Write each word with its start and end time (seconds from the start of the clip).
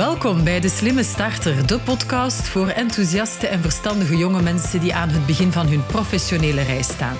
Welkom 0.00 0.44
bij 0.44 0.60
De 0.60 0.68
Slimme 0.68 1.02
Starter, 1.02 1.66
de 1.66 1.78
podcast 1.78 2.48
voor 2.48 2.68
enthousiaste 2.68 3.46
en 3.46 3.60
verstandige 3.60 4.16
jonge 4.16 4.42
mensen 4.42 4.80
die 4.80 4.94
aan 4.94 5.08
het 5.08 5.26
begin 5.26 5.52
van 5.52 5.66
hun 5.66 5.86
professionele 5.86 6.62
reis 6.62 6.86
staan. 6.86 7.16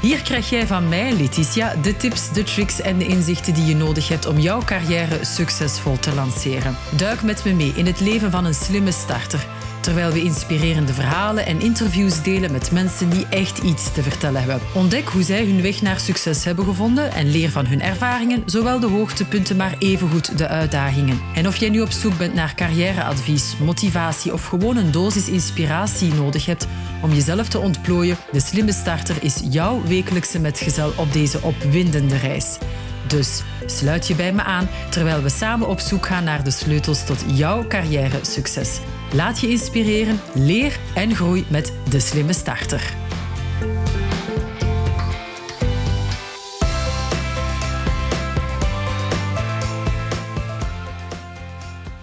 Hier 0.00 0.22
krijg 0.22 0.50
jij 0.50 0.66
van 0.66 0.88
mij, 0.88 1.12
Letitia, 1.12 1.74
de 1.74 1.96
tips, 1.96 2.32
de 2.32 2.42
tricks 2.42 2.80
en 2.80 2.98
de 2.98 3.06
inzichten 3.06 3.54
die 3.54 3.64
je 3.64 3.76
nodig 3.76 4.08
hebt 4.08 4.26
om 4.26 4.38
jouw 4.38 4.64
carrière 4.64 5.24
succesvol 5.24 5.98
te 5.98 6.14
lanceren. 6.14 6.76
Duik 6.96 7.22
met 7.22 7.44
me 7.44 7.52
mee 7.52 7.72
in 7.76 7.86
het 7.86 8.00
leven 8.00 8.30
van 8.30 8.44
een 8.44 8.54
slimme 8.54 8.92
starter 8.92 9.46
terwijl 9.82 10.12
we 10.12 10.22
inspirerende 10.22 10.92
verhalen 10.92 11.46
en 11.46 11.60
interviews 11.60 12.22
delen 12.22 12.52
met 12.52 12.72
mensen 12.72 13.10
die 13.10 13.26
echt 13.28 13.58
iets 13.58 13.92
te 13.92 14.02
vertellen 14.02 14.40
hebben. 14.40 14.60
Ontdek 14.74 15.08
hoe 15.08 15.22
zij 15.22 15.44
hun 15.44 15.62
weg 15.62 15.82
naar 15.82 16.00
succes 16.00 16.44
hebben 16.44 16.64
gevonden 16.64 17.12
en 17.12 17.30
leer 17.30 17.50
van 17.50 17.66
hun 17.66 17.82
ervaringen, 17.82 18.42
zowel 18.46 18.80
de 18.80 18.86
hoogtepunten 18.86 19.56
maar 19.56 19.74
evengoed 19.78 20.38
de 20.38 20.48
uitdagingen. 20.48 21.20
En 21.34 21.46
of 21.46 21.56
jij 21.56 21.68
nu 21.68 21.80
op 21.80 21.90
zoek 21.90 22.18
bent 22.18 22.34
naar 22.34 22.54
carrièreadvies, 22.54 23.56
motivatie 23.64 24.32
of 24.32 24.46
gewoon 24.46 24.76
een 24.76 24.90
dosis 24.90 25.28
inspiratie 25.28 26.14
nodig 26.14 26.46
hebt 26.46 26.66
om 27.02 27.12
jezelf 27.12 27.48
te 27.48 27.58
ontplooien, 27.58 28.16
de 28.32 28.40
slimme 28.40 28.72
starter 28.72 29.16
is 29.20 29.40
jouw 29.50 29.82
wekelijkse 29.82 30.40
metgezel 30.40 30.92
op 30.96 31.12
deze 31.12 31.42
opwindende 31.42 32.16
reis. 32.16 32.58
Dus 33.06 33.42
sluit 33.66 34.06
je 34.06 34.14
bij 34.14 34.32
me 34.32 34.42
aan 34.42 34.68
terwijl 34.90 35.22
we 35.22 35.28
samen 35.28 35.68
op 35.68 35.80
zoek 35.80 36.06
gaan 36.06 36.24
naar 36.24 36.44
de 36.44 36.50
sleutels 36.50 37.04
tot 37.04 37.24
jouw 37.26 37.66
carrière 37.66 38.18
succes. 38.22 38.80
Laat 39.14 39.40
je 39.40 39.48
inspireren, 39.48 40.20
leer 40.34 40.78
en 40.94 41.14
groei 41.14 41.44
met 41.50 41.72
de 41.88 42.00
slimme 42.00 42.32
starter. 42.32 42.94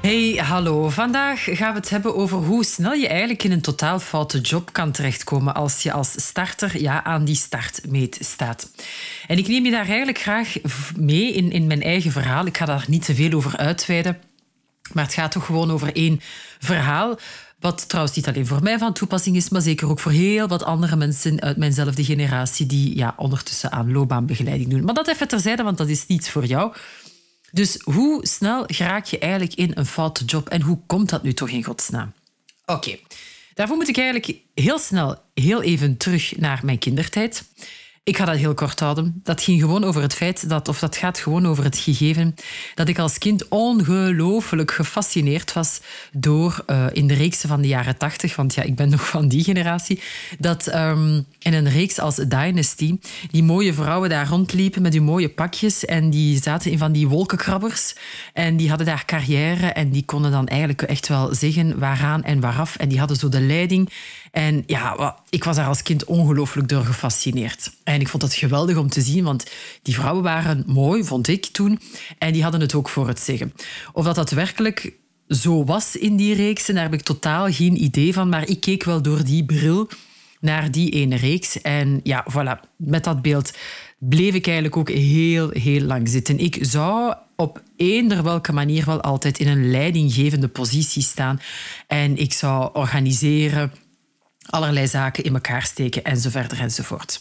Hey, 0.01 0.41
hallo. 0.43 0.89
Vandaag 0.89 1.43
gaan 1.43 1.73
we 1.73 1.79
het 1.79 1.89
hebben 1.89 2.15
over 2.15 2.37
hoe 2.37 2.65
snel 2.65 2.93
je 2.93 3.07
eigenlijk 3.07 3.43
in 3.43 3.51
een 3.51 3.61
totaal 3.61 3.99
foute 3.99 4.39
job 4.39 4.73
kan 4.73 4.91
terechtkomen 4.91 5.55
als 5.55 5.83
je 5.83 5.91
als 5.91 6.11
starter 6.15 6.81
ja, 6.81 7.03
aan 7.03 7.25
die 7.25 7.35
startmeet 7.35 8.17
staat. 8.21 8.71
En 9.27 9.37
ik 9.37 9.47
neem 9.47 9.65
je 9.65 9.71
daar 9.71 9.87
eigenlijk 9.87 10.19
graag 10.19 10.55
mee 10.97 11.33
in, 11.33 11.51
in 11.51 11.67
mijn 11.67 11.81
eigen 11.81 12.11
verhaal. 12.11 12.45
Ik 12.45 12.57
ga 12.57 12.65
daar 12.65 12.85
niet 12.87 13.05
te 13.05 13.15
veel 13.15 13.33
over 13.33 13.57
uitweiden. 13.57 14.28
Maar 14.93 15.03
het 15.03 15.13
gaat 15.13 15.31
toch 15.31 15.45
gewoon 15.45 15.71
over 15.71 15.95
één 15.95 16.19
verhaal. 16.59 17.19
Wat 17.59 17.89
trouwens 17.89 18.15
niet 18.15 18.27
alleen 18.27 18.47
voor 18.47 18.63
mij 18.63 18.77
van 18.77 18.93
toepassing 18.93 19.35
is, 19.35 19.49
maar 19.49 19.61
zeker 19.61 19.89
ook 19.89 19.99
voor 19.99 20.11
heel 20.11 20.47
wat 20.47 20.63
andere 20.63 20.95
mensen 20.95 21.41
uit 21.41 21.57
mijnzelfde 21.57 22.03
generatie 22.03 22.65
die 22.65 22.95
ja, 22.97 23.13
ondertussen 23.17 23.71
aan 23.71 23.91
loopbaanbegeleiding 23.91 24.69
doen. 24.69 24.83
Maar 24.83 24.93
dat 24.93 25.07
even 25.07 25.27
terzijde, 25.27 25.63
want 25.63 25.77
dat 25.77 25.87
is 25.87 26.07
niets 26.07 26.29
voor 26.29 26.45
jou. 26.45 26.73
Dus 27.51 27.79
hoe 27.83 28.27
snel 28.27 28.63
raak 28.67 29.05
je 29.05 29.19
eigenlijk 29.19 29.53
in 29.53 29.71
een 29.73 29.85
foute 29.85 30.25
job 30.25 30.49
en 30.49 30.61
hoe 30.61 30.79
komt 30.87 31.09
dat 31.09 31.23
nu 31.23 31.33
toch 31.33 31.49
in 31.49 31.63
godsnaam? 31.63 32.13
Oké, 32.65 32.97
daarvoor 33.53 33.77
moet 33.77 33.87
ik 33.87 33.97
eigenlijk 33.97 34.37
heel 34.53 34.79
snel 34.79 35.21
heel 35.33 35.61
even 35.61 35.97
terug 35.97 36.37
naar 36.37 36.59
mijn 36.63 36.79
kindertijd. 36.79 37.43
Ik 38.09 38.17
ga 38.17 38.25
dat 38.25 38.37
heel 38.37 38.53
kort 38.53 38.79
houden. 38.79 39.21
Dat 39.23 39.41
ging 39.41 39.61
gewoon 39.61 39.83
over 39.83 40.01
het 40.01 40.13
feit 40.13 40.49
dat, 40.49 40.67
of 40.67 40.79
dat 40.79 40.95
gaat 40.95 41.19
gewoon 41.19 41.47
over 41.47 41.63
het 41.63 41.77
gegeven 41.77 42.35
dat 42.75 42.87
ik 42.87 42.99
als 42.99 43.17
kind 43.17 43.47
ongelooflijk 43.47 44.71
gefascineerd 44.71 45.53
was 45.53 45.81
door 46.11 46.63
uh, 46.67 46.85
in 46.91 47.07
de 47.07 47.13
reeksen 47.13 47.49
van 47.49 47.61
de 47.61 47.67
jaren 47.67 47.97
tachtig, 47.97 48.35
want 48.35 48.53
ja, 48.53 48.63
ik 48.63 48.75
ben 48.75 48.89
nog 48.95 49.07
van 49.07 49.27
die 49.27 49.43
generatie, 49.43 50.01
dat 50.39 50.75
um, 50.75 51.25
in 51.39 51.53
een 51.53 51.69
reeks 51.69 51.99
als 51.99 52.15
Dynasty 52.15 52.97
die 53.31 53.43
mooie 53.43 53.73
vrouwen 53.73 54.09
daar 54.09 54.27
rondliepen 54.27 54.81
met 54.81 54.93
hun 54.93 55.03
mooie 55.03 55.29
pakjes 55.29 55.85
en 55.85 56.09
die 56.09 56.41
zaten 56.41 56.71
in 56.71 56.77
van 56.77 56.91
die 56.91 57.07
wolkenkrabbers 57.07 57.95
en 58.33 58.57
die 58.57 58.69
hadden 58.69 58.87
daar 58.87 59.05
carrière 59.05 59.67
en 59.67 59.89
die 59.89 60.05
konden 60.05 60.31
dan 60.31 60.47
eigenlijk 60.47 60.81
echt 60.81 61.07
wel 61.07 61.35
zeggen 61.35 61.79
waaraan 61.79 62.23
en 62.23 62.39
waaraf 62.39 62.75
en 62.75 62.89
die 62.89 62.99
hadden 62.99 63.17
zo 63.17 63.29
de 63.29 63.41
leiding 63.41 63.89
en 64.31 64.63
ja, 64.65 65.15
ik 65.29 65.43
was 65.43 65.55
daar 65.55 65.67
als 65.67 65.83
kind 65.83 66.05
ongelooflijk 66.05 66.67
door 66.67 66.85
gefascineerd. 66.85 67.71
Ik 68.01 68.07
vond 68.07 68.23
het 68.23 68.33
geweldig 68.33 68.77
om 68.77 68.89
te 68.89 69.01
zien, 69.01 69.23
want 69.23 69.45
die 69.81 69.93
vrouwen 69.93 70.23
waren 70.23 70.63
mooi, 70.67 71.03
vond 71.03 71.27
ik 71.27 71.45
toen. 71.45 71.79
En 72.17 72.33
die 72.33 72.43
hadden 72.43 72.61
het 72.61 72.73
ook 72.73 72.89
voor 72.89 73.07
het 73.07 73.19
zeggen. 73.19 73.53
Of 73.93 74.05
dat 74.05 74.15
dat 74.15 74.31
werkelijk 74.31 74.93
zo 75.27 75.63
was 75.63 75.95
in 75.95 76.15
die 76.15 76.35
reeksen, 76.35 76.73
daar 76.73 76.83
heb 76.83 76.93
ik 76.93 77.01
totaal 77.01 77.51
geen 77.51 77.83
idee 77.83 78.13
van. 78.13 78.29
Maar 78.29 78.47
ik 78.47 78.59
keek 78.59 78.83
wel 78.83 79.01
door 79.01 79.23
die 79.23 79.45
bril 79.45 79.89
naar 80.39 80.71
die 80.71 80.89
ene 80.89 81.15
reeks. 81.15 81.61
En 81.61 81.99
ja, 82.03 82.25
voilà, 82.31 82.69
met 82.75 83.03
dat 83.03 83.21
beeld 83.21 83.51
bleef 83.99 84.33
ik 84.33 84.45
eigenlijk 84.45 84.77
ook 84.77 84.89
heel, 84.89 85.49
heel 85.49 85.81
lang 85.81 86.09
zitten. 86.09 86.39
Ik 86.39 86.57
zou 86.61 87.15
op 87.35 87.63
eender 87.75 88.23
welke 88.23 88.53
manier 88.53 88.85
wel 88.85 89.01
altijd 89.01 89.39
in 89.39 89.47
een 89.47 89.71
leidinggevende 89.71 90.47
positie 90.47 91.01
staan. 91.01 91.39
En 91.87 92.17
ik 92.17 92.33
zou 92.33 92.69
organiseren, 92.73 93.71
allerlei 94.49 94.87
zaken 94.87 95.23
in 95.23 95.33
elkaar 95.33 95.63
steken 95.63 96.03
enzovoort 96.03 96.53
enzovoort. 96.53 97.19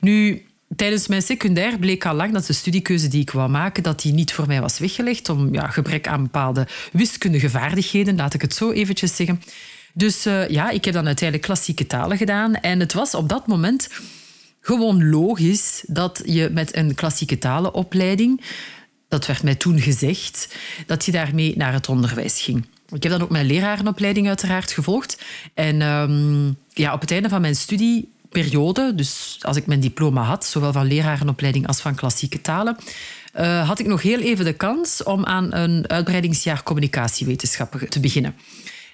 Nu, 0.00 0.46
tijdens 0.76 1.06
mijn 1.06 1.22
secundair 1.22 1.78
bleek 1.78 2.06
al 2.06 2.14
lang 2.14 2.32
dat 2.32 2.46
de 2.46 2.52
studiekeuze 2.52 3.08
die 3.08 3.20
ik 3.20 3.30
wou 3.30 3.50
maken, 3.50 3.82
dat 3.82 4.02
die 4.02 4.12
niet 4.12 4.32
voor 4.32 4.46
mij 4.46 4.60
was 4.60 4.78
weggelegd 4.78 5.28
om 5.28 5.52
ja, 5.52 5.66
gebrek 5.66 6.08
aan 6.08 6.22
bepaalde 6.22 6.66
wiskundige 6.92 7.50
vaardigheden, 7.50 8.16
laat 8.16 8.34
ik 8.34 8.42
het 8.42 8.54
zo 8.54 8.70
eventjes 8.70 9.16
zeggen. 9.16 9.42
Dus 9.92 10.26
uh, 10.26 10.48
ja, 10.48 10.70
ik 10.70 10.84
heb 10.84 10.94
dan 10.94 11.06
uiteindelijk 11.06 11.48
klassieke 11.48 11.86
talen 11.86 12.16
gedaan 12.16 12.54
en 12.54 12.80
het 12.80 12.92
was 12.92 13.14
op 13.14 13.28
dat 13.28 13.46
moment 13.46 13.88
gewoon 14.60 15.10
logisch 15.10 15.84
dat 15.86 16.22
je 16.24 16.48
met 16.52 16.76
een 16.76 16.94
klassieke 16.94 17.38
talenopleiding, 17.38 18.44
dat 19.08 19.26
werd 19.26 19.42
mij 19.42 19.54
toen 19.54 19.80
gezegd, 19.80 20.56
dat 20.86 21.04
je 21.04 21.12
daarmee 21.12 21.56
naar 21.56 21.72
het 21.72 21.88
onderwijs 21.88 22.40
ging. 22.40 22.66
Ik 22.94 23.02
heb 23.02 23.12
dan 23.12 23.22
ook 23.22 23.30
mijn 23.30 23.46
lerarenopleiding 23.46 24.28
uiteraard 24.28 24.72
gevolgd. 24.72 25.22
En 25.54 25.82
um, 25.82 26.56
ja, 26.68 26.92
op 26.92 27.00
het 27.00 27.10
einde 27.10 27.28
van 27.28 27.40
mijn 27.40 27.56
studieperiode, 27.56 28.94
dus 28.94 29.38
als 29.40 29.56
ik 29.56 29.66
mijn 29.66 29.80
diploma 29.80 30.22
had, 30.22 30.44
zowel 30.44 30.72
van 30.72 30.86
lerarenopleiding 30.86 31.66
als 31.66 31.80
van 31.80 31.94
klassieke 31.94 32.40
talen, 32.40 32.76
uh, 33.36 33.68
had 33.68 33.78
ik 33.78 33.86
nog 33.86 34.02
heel 34.02 34.18
even 34.18 34.44
de 34.44 34.52
kans 34.52 35.02
om 35.02 35.24
aan 35.24 35.54
een 35.54 35.88
uitbreidingsjaar 35.88 36.62
communicatiewetenschappen 36.62 37.88
te 37.90 38.00
beginnen. 38.00 38.34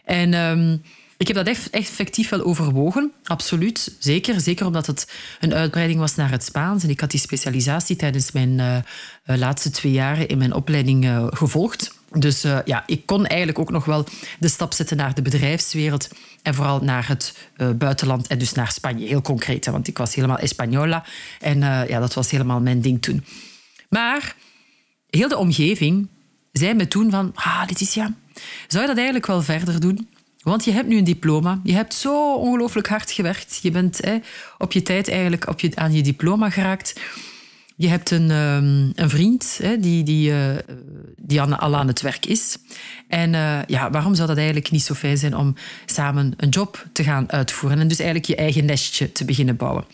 En 0.04 0.34
um, 0.34 0.82
ik 1.16 1.26
heb 1.26 1.36
dat 1.36 1.46
echt, 1.46 1.70
effectief 1.70 2.28
wel 2.28 2.44
overwogen, 2.44 3.12
absoluut. 3.24 3.96
Zeker, 3.98 4.40
zeker 4.40 4.66
omdat 4.66 4.86
het 4.86 5.12
een 5.40 5.54
uitbreiding 5.54 5.98
was 5.98 6.14
naar 6.14 6.30
het 6.30 6.44
Spaans. 6.44 6.82
En 6.82 6.90
ik 6.90 7.00
had 7.00 7.10
die 7.10 7.20
specialisatie 7.20 7.96
tijdens 7.96 8.32
mijn 8.32 8.58
uh, 8.58 8.76
laatste 9.24 9.70
twee 9.70 9.92
jaren 9.92 10.28
in 10.28 10.38
mijn 10.38 10.54
opleiding 10.54 11.10
gevolgd. 11.30 11.98
Dus 12.19 12.44
uh, 12.44 12.59
ja, 12.65 12.82
ik 12.87 13.06
kon 13.06 13.26
eigenlijk 13.26 13.59
ook 13.59 13.71
nog 13.71 13.84
wel 13.84 14.04
de 14.38 14.48
stap 14.48 14.72
zetten 14.72 14.97
naar 14.97 15.15
de 15.15 15.22
bedrijfswereld 15.22 16.09
en 16.43 16.54
vooral 16.54 16.81
naar 16.81 17.09
het 17.09 17.48
uh, 17.56 17.71
buitenland 17.71 18.26
en 18.26 18.38
dus 18.38 18.53
naar 18.53 18.72
Spanje. 18.72 19.06
Heel 19.06 19.22
concreet, 19.22 19.66
want 19.66 19.88
ik 19.88 19.98
was 19.98 20.15
helemaal 20.15 20.38
Española 20.38 21.09
en 21.41 21.56
uh, 21.56 21.88
ja, 21.88 22.00
dat 22.00 22.15
was 22.15 22.31
helemaal 22.31 22.60
mijn 22.60 22.81
ding 22.81 23.03
toen. 23.03 23.25
Maar 23.88 24.37
heel 25.10 25.28
de 25.28 25.37
omgeving 25.37 26.09
zei 26.53 26.75
me 26.75 26.88
toen 26.88 27.10
van, 27.10 27.32
ah, 27.34 27.62
Letitia, 27.66 28.15
zou 28.66 28.82
je 28.82 28.88
dat 28.88 28.97
eigenlijk 28.97 29.27
wel 29.27 29.42
verder 29.42 29.81
doen? 29.81 30.09
Want 30.42 30.65
je 30.65 30.71
hebt 30.71 30.88
nu 30.88 30.97
een 30.97 31.04
diploma. 31.04 31.60
Je 31.62 31.72
hebt 31.72 31.94
zo 31.94 32.34
ongelooflijk 32.34 32.88
hard 32.88 33.10
gewerkt. 33.10 33.59
Je 33.62 33.71
bent 33.71 34.00
op 34.59 34.72
je 34.72 34.82
tijd 34.82 35.09
eigenlijk 35.09 35.48
op 35.48 35.60
je, 35.60 35.71
aan 35.75 35.92
je 35.92 36.03
diploma 36.03 36.50
geraakt. 36.50 37.00
Je 37.80 37.88
hebt 37.88 38.10
een, 38.10 38.30
um, 38.30 38.92
een 38.94 39.10
vriend 39.10 39.58
hè, 39.62 39.78
die, 39.78 40.02
die, 40.02 40.30
uh, 40.30 40.38
die 41.16 41.42
al 41.42 41.76
aan 41.76 41.86
het 41.86 42.00
werk 42.00 42.26
is. 42.26 42.56
En 43.08 43.32
uh, 43.32 43.58
ja, 43.66 43.91
waarom 43.91 44.14
zou 44.14 44.28
dat 44.28 44.36
eigenlijk 44.36 44.70
niet 44.70 44.82
zo 44.82 44.94
fijn 44.94 45.18
zijn 45.18 45.36
om 45.36 45.54
samen 45.86 46.34
een 46.36 46.48
job 46.48 46.86
te 46.92 47.04
gaan 47.04 47.32
uitvoeren 47.32 47.80
en 47.80 47.88
dus 47.88 47.98
eigenlijk 47.98 48.28
je 48.28 48.36
eigen 48.36 48.64
nestje 48.64 49.12
te 49.12 49.24
beginnen 49.24 49.56
bouwen? 49.56 49.84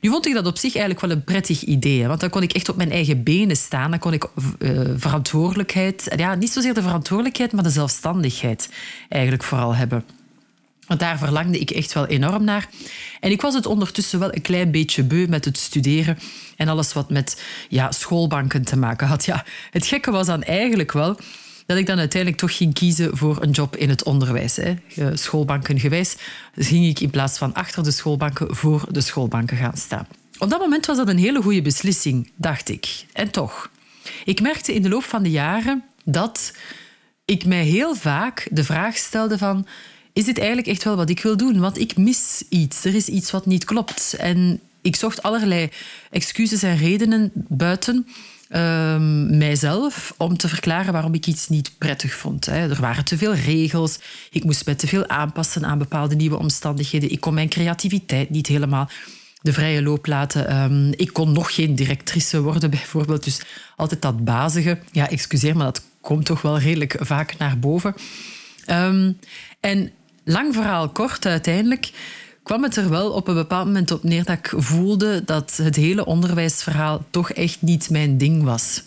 Nu 0.00 0.10
vond 0.10 0.26
ik 0.26 0.34
dat 0.34 0.46
op 0.46 0.58
zich 0.58 0.76
eigenlijk 0.76 1.06
wel 1.06 1.16
een 1.16 1.24
prettig 1.24 1.62
idee, 1.62 2.06
want 2.06 2.20
dan 2.20 2.30
kon 2.30 2.42
ik 2.42 2.52
echt 2.52 2.68
op 2.68 2.76
mijn 2.76 2.90
eigen 2.90 3.22
benen 3.22 3.56
staan. 3.56 3.90
Dan 3.90 4.00
kon 4.00 4.12
ik 4.12 4.26
uh, 4.58 4.80
verantwoordelijkheid, 4.96 6.12
ja, 6.16 6.34
niet 6.34 6.52
zozeer 6.52 6.74
de 6.74 6.82
verantwoordelijkheid, 6.82 7.52
maar 7.52 7.64
de 7.64 7.70
zelfstandigheid 7.70 8.68
eigenlijk 9.08 9.42
vooral 9.42 9.74
hebben. 9.74 10.04
Want 10.86 11.00
daar 11.00 11.18
verlangde 11.18 11.58
ik 11.58 11.70
echt 11.70 11.92
wel 11.92 12.06
enorm 12.06 12.44
naar. 12.44 12.68
En 13.20 13.30
ik 13.30 13.40
was 13.40 13.54
het 13.54 13.66
ondertussen 13.66 14.18
wel 14.18 14.34
een 14.34 14.42
klein 14.42 14.70
beetje 14.70 15.02
beu 15.02 15.26
met 15.26 15.44
het 15.44 15.58
studeren 15.58 16.18
en 16.56 16.68
alles 16.68 16.92
wat 16.92 17.10
met 17.10 17.42
ja, 17.68 17.92
schoolbanken 17.92 18.64
te 18.64 18.76
maken 18.76 19.06
had. 19.06 19.24
Ja, 19.24 19.44
het 19.70 19.86
gekke 19.86 20.10
was 20.10 20.26
dan 20.26 20.42
eigenlijk 20.42 20.92
wel 20.92 21.18
dat 21.66 21.76
ik 21.76 21.86
dan 21.86 21.98
uiteindelijk 21.98 22.40
toch 22.40 22.56
ging 22.56 22.74
kiezen 22.74 23.16
voor 23.16 23.42
een 23.42 23.50
job 23.50 23.76
in 23.76 23.88
het 23.88 24.04
onderwijs. 24.04 24.56
Hè. 24.56 24.74
Schoolbanken 25.14 25.80
gewijs 25.80 26.16
dus 26.54 26.68
ging 26.68 26.86
ik 26.86 27.00
in 27.00 27.10
plaats 27.10 27.38
van 27.38 27.54
achter 27.54 27.84
de 27.84 27.90
schoolbanken 27.90 28.56
voor 28.56 28.86
de 28.90 29.00
schoolbanken 29.00 29.56
gaan 29.56 29.76
staan. 29.76 30.06
Op 30.38 30.50
dat 30.50 30.58
moment 30.58 30.86
was 30.86 30.96
dat 30.96 31.08
een 31.08 31.18
hele 31.18 31.42
goede 31.42 31.62
beslissing, 31.62 32.30
dacht 32.36 32.68
ik. 32.68 33.04
En 33.12 33.30
toch, 33.30 33.70
ik 34.24 34.40
merkte 34.40 34.74
in 34.74 34.82
de 34.82 34.88
loop 34.88 35.04
van 35.04 35.22
de 35.22 35.30
jaren 35.30 35.84
dat 36.04 36.52
ik 37.24 37.44
mij 37.44 37.64
heel 37.64 37.94
vaak 37.94 38.48
de 38.50 38.64
vraag 38.64 38.96
stelde 38.96 39.38
van 39.38 39.66
is 40.16 40.24
dit 40.24 40.38
eigenlijk 40.38 40.68
echt 40.68 40.84
wel 40.84 40.96
wat 40.96 41.10
ik 41.10 41.22
wil 41.22 41.36
doen? 41.36 41.60
Want 41.60 41.78
ik 41.78 41.96
mis 41.96 42.44
iets. 42.48 42.84
Er 42.84 42.94
is 42.94 43.08
iets 43.08 43.30
wat 43.30 43.46
niet 43.46 43.64
klopt. 43.64 44.14
En 44.18 44.60
ik 44.82 44.96
zocht 44.96 45.22
allerlei 45.22 45.70
excuses 46.10 46.62
en 46.62 46.76
redenen 46.76 47.30
buiten 47.34 48.06
um, 48.50 49.38
mijzelf 49.38 50.14
om 50.16 50.36
te 50.36 50.48
verklaren 50.48 50.92
waarom 50.92 51.14
ik 51.14 51.26
iets 51.26 51.48
niet 51.48 51.70
prettig 51.78 52.14
vond. 52.14 52.46
Hè. 52.46 52.70
Er 52.70 52.80
waren 52.80 53.04
te 53.04 53.16
veel 53.16 53.34
regels. 53.34 53.98
Ik 54.30 54.44
moest 54.44 54.66
me 54.66 54.76
te 54.76 54.86
veel 54.86 55.08
aanpassen 55.08 55.66
aan 55.66 55.78
bepaalde 55.78 56.14
nieuwe 56.14 56.38
omstandigheden. 56.38 57.10
Ik 57.10 57.20
kon 57.20 57.34
mijn 57.34 57.48
creativiteit 57.48 58.30
niet 58.30 58.46
helemaal 58.46 58.88
de 59.42 59.52
vrije 59.52 59.82
loop 59.82 60.06
laten. 60.06 60.48
Ehm, 60.48 60.88
ik 60.90 61.12
kon 61.12 61.32
nog 61.32 61.54
geen 61.54 61.74
directrice 61.74 62.40
worden, 62.40 62.70
bijvoorbeeld. 62.80 63.24
Dus 63.24 63.40
altijd 63.76 64.02
dat 64.02 64.24
bazige. 64.24 64.78
Ja, 64.92 65.10
excuseer, 65.10 65.56
maar 65.56 65.66
dat 65.66 65.82
komt 66.00 66.24
toch 66.24 66.42
wel 66.42 66.58
redelijk 66.58 66.96
vaak 67.00 67.38
naar 67.38 67.58
boven. 67.58 67.94
Ehm, 68.64 69.12
en 69.60 69.90
lang 70.26 70.54
verhaal 70.54 70.88
kort, 70.88 71.26
uiteindelijk 71.26 71.90
kwam 72.42 72.62
het 72.62 72.76
er 72.76 72.90
wel 72.90 73.10
op 73.10 73.28
een 73.28 73.34
bepaald 73.34 73.66
moment 73.66 73.90
op 73.90 74.02
neer 74.02 74.24
dat 74.24 74.36
ik 74.36 74.52
voelde 74.56 75.24
dat 75.24 75.58
het 75.62 75.76
hele 75.76 76.04
onderwijsverhaal 76.04 77.04
toch 77.10 77.30
echt 77.30 77.62
niet 77.62 77.90
mijn 77.90 78.18
ding 78.18 78.42
was. 78.42 78.82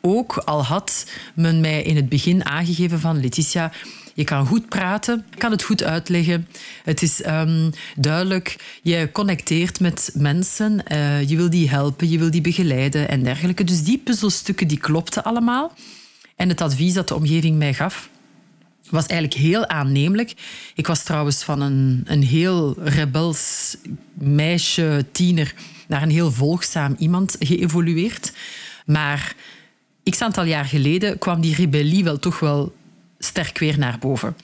Ook 0.00 0.36
al 0.36 0.64
had 0.64 1.06
men 1.34 1.60
mij 1.60 1.82
in 1.82 1.96
het 1.96 2.08
begin 2.08 2.44
aangegeven 2.44 3.00
van 3.00 3.20
Letitia, 3.20 3.72
je 4.14 4.24
kan 4.24 4.46
goed 4.46 4.68
praten, 4.68 5.24
je 5.30 5.36
kan 5.36 5.50
het 5.50 5.62
goed 5.62 5.82
uitleggen. 5.82 6.48
Het 6.84 7.02
is 7.02 7.26
um, 7.26 7.70
duidelijk, 7.96 8.78
je 8.82 9.08
connecteert 9.12 9.80
met 9.80 10.10
mensen, 10.14 10.82
uh, 10.92 11.28
je 11.28 11.36
wil 11.36 11.50
die 11.50 11.70
helpen, 11.70 12.08
je 12.08 12.18
wil 12.18 12.30
die 12.30 12.40
begeleiden 12.40 13.08
en 13.08 13.22
dergelijke. 13.22 13.64
Dus 13.64 13.82
die 13.82 13.98
puzzelstukken 13.98 14.68
die 14.68 14.78
klopten 14.78 15.24
allemaal. 15.24 15.72
En 16.36 16.48
het 16.48 16.60
advies 16.60 16.94
dat 16.94 17.08
de 17.08 17.14
omgeving 17.14 17.56
mij 17.56 17.74
gaf, 17.74 18.08
was 18.90 19.06
eigenlijk 19.06 19.40
heel 19.40 19.68
aannemelijk. 19.68 20.34
Ik 20.74 20.86
was 20.86 21.02
trouwens 21.02 21.42
van 21.42 21.60
een, 21.60 22.02
een 22.06 22.22
heel 22.22 22.74
rebels 22.78 23.76
meisje, 24.14 25.06
tiener, 25.12 25.54
naar 25.88 26.02
een 26.02 26.10
heel 26.10 26.32
volgzaam 26.32 26.94
iemand 26.98 27.36
geëvolueerd. 27.38 28.32
Maar 28.86 29.34
x 30.10 30.20
aantal 30.22 30.44
jaar 30.44 30.64
geleden 30.64 31.18
kwam 31.18 31.40
die 31.40 31.54
rebellie 31.54 32.04
wel 32.04 32.18
toch 32.18 32.40
wel 32.40 32.74
sterk 33.18 33.58
weer 33.58 33.78
naar 33.78 33.98
boven. 33.98 34.36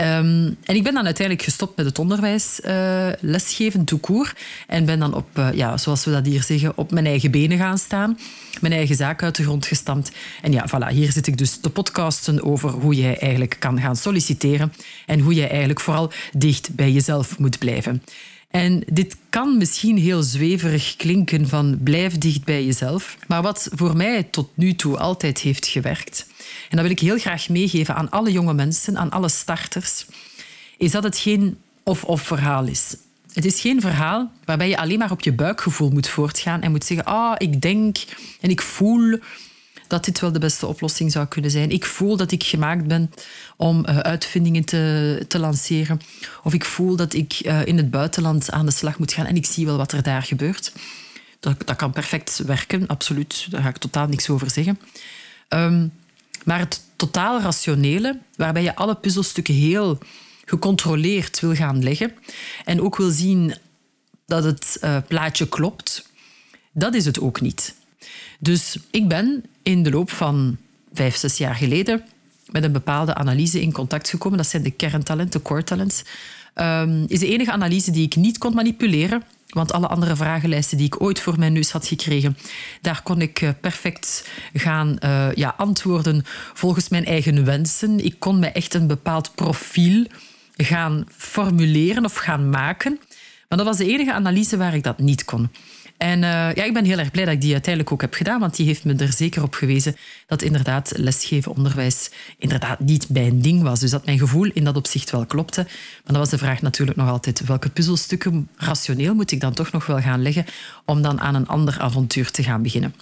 Um, 0.00 0.56
en 0.64 0.74
ik 0.74 0.82
ben 0.82 0.94
dan 0.94 1.04
uiteindelijk 1.04 1.46
gestopt 1.46 1.76
met 1.76 1.86
het 1.86 1.98
onderwijs, 1.98 2.60
uh, 2.64 3.08
lesgeven, 3.20 3.84
toekoer. 3.84 4.32
En 4.66 4.84
ben 4.84 4.98
dan 4.98 5.14
op, 5.14 5.38
uh, 5.38 5.48
ja, 5.52 5.76
zoals 5.76 6.04
we 6.04 6.10
dat 6.10 6.26
hier 6.26 6.42
zeggen, 6.42 6.76
op 6.76 6.90
mijn 6.90 7.06
eigen 7.06 7.30
benen 7.30 7.58
gaan 7.58 7.78
staan. 7.78 8.18
Mijn 8.60 8.72
eigen 8.72 8.96
zaak 8.96 9.22
uit 9.22 9.36
de 9.36 9.42
grond 9.42 9.66
gestampt. 9.66 10.10
En 10.42 10.52
ja, 10.52 10.68
voilà, 10.68 10.92
hier 10.92 11.12
zit 11.12 11.26
ik 11.26 11.38
dus 11.38 11.56
te 11.56 11.70
podcasten 11.70 12.44
over 12.44 12.70
hoe 12.70 12.94
jij 12.94 13.18
eigenlijk 13.18 13.56
kan 13.58 13.80
gaan 13.80 13.96
solliciteren. 13.96 14.72
En 15.06 15.20
hoe 15.20 15.34
jij 15.34 15.48
eigenlijk 15.48 15.80
vooral 15.80 16.12
dicht 16.32 16.74
bij 16.74 16.90
jezelf 16.90 17.38
moet 17.38 17.58
blijven. 17.58 18.02
En 18.50 18.82
dit 18.86 19.16
kan 19.28 19.58
misschien 19.58 19.96
heel 19.96 20.22
zweverig 20.22 20.96
klinken 20.96 21.48
van 21.48 21.78
blijf 21.82 22.18
dicht 22.18 22.44
bij 22.44 22.64
jezelf. 22.64 23.16
Maar 23.26 23.42
wat 23.42 23.68
voor 23.72 23.96
mij 23.96 24.22
tot 24.22 24.48
nu 24.54 24.74
toe 24.74 24.98
altijd 24.98 25.38
heeft 25.38 25.66
gewerkt, 25.66 26.26
en 26.68 26.76
dat 26.76 26.80
wil 26.80 26.90
ik 26.90 26.98
heel 26.98 27.18
graag 27.18 27.48
meegeven 27.48 27.94
aan 27.94 28.10
alle 28.10 28.32
jonge 28.32 28.54
mensen, 28.54 28.98
aan 28.98 29.10
alle 29.10 29.28
starters, 29.28 30.06
is 30.78 30.90
dat 30.90 31.02
het 31.02 31.18
geen 31.18 31.58
of-of 31.82 32.22
verhaal 32.22 32.66
is. 32.66 32.96
Het 33.32 33.44
is 33.44 33.60
geen 33.60 33.80
verhaal 33.80 34.30
waarbij 34.44 34.68
je 34.68 34.78
alleen 34.78 34.98
maar 34.98 35.10
op 35.10 35.20
je 35.20 35.32
buikgevoel 35.32 35.90
moet 35.90 36.08
voortgaan 36.08 36.60
en 36.60 36.70
moet 36.70 36.84
zeggen, 36.84 37.06
ah, 37.06 37.34
ik 37.38 37.60
denk 37.60 37.96
en 38.40 38.50
ik 38.50 38.62
voel 38.62 39.18
dat 39.90 40.04
dit 40.04 40.20
wel 40.20 40.32
de 40.32 40.38
beste 40.38 40.66
oplossing 40.66 41.12
zou 41.12 41.26
kunnen 41.26 41.50
zijn. 41.50 41.70
Ik 41.70 41.84
voel 41.84 42.16
dat 42.16 42.32
ik 42.32 42.44
gemaakt 42.44 42.86
ben 42.86 43.10
om 43.56 43.86
uh, 43.88 43.98
uitvindingen 43.98 44.64
te, 44.64 45.24
te 45.28 45.38
lanceren. 45.38 46.00
Of 46.42 46.54
ik 46.54 46.64
voel 46.64 46.96
dat 46.96 47.12
ik 47.12 47.40
uh, 47.42 47.66
in 47.66 47.76
het 47.76 47.90
buitenland 47.90 48.50
aan 48.50 48.66
de 48.66 48.72
slag 48.72 48.98
moet 48.98 49.12
gaan 49.12 49.26
en 49.26 49.36
ik 49.36 49.46
zie 49.46 49.66
wel 49.66 49.76
wat 49.76 49.92
er 49.92 50.02
daar 50.02 50.22
gebeurt. 50.22 50.72
Dat, 51.40 51.66
dat 51.66 51.76
kan 51.76 51.92
perfect 51.92 52.42
werken, 52.46 52.86
absoluut. 52.86 53.46
Daar 53.50 53.62
ga 53.62 53.68
ik 53.68 53.76
totaal 53.76 54.06
niks 54.06 54.28
over 54.30 54.50
zeggen. 54.50 54.78
Um, 55.48 55.92
maar 56.44 56.58
het 56.58 56.82
totaal 56.96 57.40
rationele, 57.40 58.18
waarbij 58.36 58.62
je 58.62 58.76
alle 58.76 58.94
puzzelstukken 58.94 59.54
heel 59.54 59.98
gecontroleerd 60.44 61.40
wil 61.40 61.54
gaan 61.54 61.82
leggen 61.82 62.12
en 62.64 62.80
ook 62.80 62.96
wil 62.96 63.10
zien 63.10 63.54
dat 64.26 64.44
het 64.44 64.78
uh, 64.84 64.96
plaatje 65.08 65.48
klopt, 65.48 66.08
dat 66.72 66.94
is 66.94 67.04
het 67.04 67.20
ook 67.20 67.40
niet. 67.40 67.74
Dus 68.38 68.76
ik 68.90 69.08
ben 69.08 69.44
in 69.62 69.82
de 69.82 69.90
loop 69.90 70.10
van 70.10 70.56
vijf, 70.92 71.16
zes 71.16 71.38
jaar 71.38 71.54
geleden 71.54 72.04
met 72.50 72.64
een 72.64 72.72
bepaalde 72.72 73.14
analyse 73.14 73.60
in 73.60 73.72
contact 73.72 74.08
gekomen. 74.08 74.38
Dat 74.38 74.46
zijn 74.46 74.62
de 74.62 74.70
kerntalenten, 74.70 75.42
core 75.42 75.64
talents. 75.64 76.02
Um, 76.54 77.04
is 77.08 77.18
de 77.18 77.28
enige 77.28 77.52
analyse 77.52 77.90
die 77.90 78.06
ik 78.06 78.16
niet 78.16 78.38
kon 78.38 78.54
manipuleren. 78.54 79.22
Want 79.50 79.72
alle 79.72 79.86
andere 79.86 80.16
vragenlijsten 80.16 80.76
die 80.76 80.86
ik 80.86 81.02
ooit 81.02 81.20
voor 81.20 81.38
mijn 81.38 81.52
neus 81.52 81.70
had 81.70 81.86
gekregen, 81.86 82.36
daar 82.80 83.02
kon 83.02 83.20
ik 83.20 83.40
eh, 83.40 83.50
perfect 83.60 84.28
gaan 84.54 84.96
uh, 85.04 85.32
ja, 85.34 85.54
antwoorden 85.56 86.22
volgens 86.54 86.88
mijn 86.88 87.04
eigen 87.04 87.44
wensen. 87.44 88.04
Ik 88.04 88.14
kon 88.18 88.38
me 88.38 88.46
echt 88.46 88.74
een 88.74 88.86
bepaald 88.86 89.34
profiel 89.34 90.06
gaan 90.56 91.04
formuleren 91.16 92.04
of 92.04 92.14
gaan 92.14 92.50
maken. 92.50 93.00
Maar 93.48 93.58
dat 93.58 93.66
was 93.66 93.76
de 93.76 93.86
enige 93.86 94.12
analyse 94.12 94.56
waar 94.56 94.74
ik 94.74 94.82
dat 94.82 94.98
niet 94.98 95.24
kon. 95.24 95.50
En 96.00 96.22
uh, 96.22 96.54
ja, 96.54 96.62
ik 96.64 96.72
ben 96.72 96.84
heel 96.84 96.98
erg 96.98 97.10
blij 97.10 97.24
dat 97.24 97.34
ik 97.34 97.40
die 97.40 97.52
uiteindelijk 97.52 97.92
ook 97.92 98.00
heb 98.00 98.14
gedaan, 98.14 98.40
want 98.40 98.56
die 98.56 98.66
heeft 98.66 98.84
me 98.84 98.94
er 98.94 99.12
zeker 99.12 99.42
op 99.42 99.54
gewezen 99.54 99.96
dat 100.26 100.42
inderdaad 100.42 100.92
lesgeven, 100.96 101.52
onderwijs 101.52 102.10
inderdaad 102.38 102.80
niet 102.80 103.08
mijn 103.08 103.40
ding 103.42 103.62
was. 103.62 103.80
Dus 103.80 103.90
dat 103.90 104.04
mijn 104.04 104.18
gevoel 104.18 104.50
in 104.54 104.64
dat 104.64 104.76
opzicht 104.76 105.10
wel 105.10 105.26
klopte. 105.26 105.62
Maar 105.62 106.02
dan 106.04 106.18
was 106.18 106.28
de 106.28 106.38
vraag 106.38 106.62
natuurlijk 106.62 106.98
nog 106.98 107.08
altijd 107.08 107.40
welke 107.40 107.70
puzzelstukken 107.70 108.48
rationeel 108.56 109.14
moet 109.14 109.30
ik 109.30 109.40
dan 109.40 109.52
toch 109.52 109.72
nog 109.72 109.86
wel 109.86 110.00
gaan 110.00 110.22
leggen 110.22 110.46
om 110.84 111.02
dan 111.02 111.20
aan 111.20 111.34
een 111.34 111.48
ander 111.48 111.80
avontuur 111.80 112.30
te 112.30 112.42
gaan 112.42 112.62
beginnen. 112.62 112.94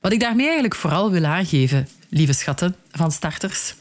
Wat 0.00 0.12
ik 0.12 0.20
daarmee 0.20 0.44
eigenlijk 0.44 0.74
vooral 0.74 1.10
wil 1.10 1.24
aangeven, 1.24 1.88
lieve 2.08 2.32
schatten 2.32 2.76
van 2.90 3.12
starters, 3.12 3.74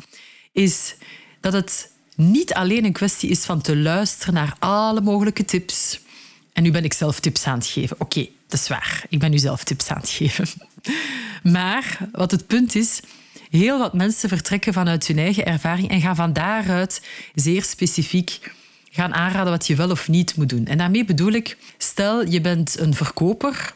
is 0.52 0.96
dat 1.42 1.54
het 1.54 1.92
niet 2.16 2.54
alleen 2.54 2.86
een 2.86 2.94
kwestie 2.94 3.30
is 3.30 3.46
van 3.46 3.62
te 3.62 3.78
luisteren 3.78 4.34
naar 4.34 4.56
alle 4.60 5.02
mogelijke 5.02 5.46
tips, 5.46 6.00
en 6.58 6.64
nu 6.64 6.72
ben 6.72 6.84
ik 6.84 6.94
zelf 6.94 7.20
tips 7.20 7.46
aan 7.46 7.58
het 7.58 7.68
geven. 7.68 7.96
Oké, 8.00 8.28
dat 8.48 8.60
is 8.60 8.68
waar. 8.68 9.06
Ik 9.10 9.20
ben 9.20 9.32
nu 9.32 9.38
zelf 9.38 9.64
tips 9.64 9.90
aan 9.90 9.98
het 9.98 10.10
geven. 10.10 10.48
Maar 11.44 11.98
wat 12.12 12.32
het 12.32 12.48
punt 12.48 12.76
is, 12.76 13.00
heel 13.50 13.80
wat 13.80 13.94
mensen 13.94 14.30
vertrekken 14.30 14.74
vanuit 14.74 15.08
hun 15.08 15.18
eigen 15.18 15.46
ervaring 15.46 15.90
en 15.90 16.02
gaan 16.02 16.16
van 16.16 16.34
daaruit 16.34 17.02
zeer 17.36 17.64
specifiek 17.64 18.52
gaan 18.90 19.14
aanraden 19.14 19.52
wat 19.52 19.68
je 19.68 19.76
wel 19.76 19.90
of 19.90 20.08
niet 20.08 20.36
moet 20.36 20.50
doen. 20.50 20.66
En 20.66 20.78
daarmee 20.78 21.06
bedoel 21.06 21.32
ik, 21.32 21.58
stel 21.78 22.26
je 22.26 22.42
bent 22.42 22.80
een 22.80 22.94
verkoper 22.94 23.74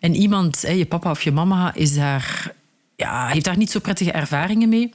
en 0.00 0.14
iemand, 0.14 0.64
je 0.66 0.86
papa 0.86 1.10
of 1.10 1.22
je 1.22 1.32
mama, 1.32 1.74
is 1.74 1.94
daar, 1.94 2.54
ja, 2.96 3.28
heeft 3.28 3.44
daar 3.44 3.56
niet 3.56 3.70
zo 3.70 3.80
prettige 3.80 4.12
ervaringen 4.12 4.68
mee. 4.68 4.92